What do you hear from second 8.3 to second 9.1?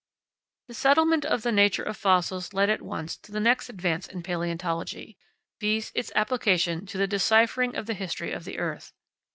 of the earth.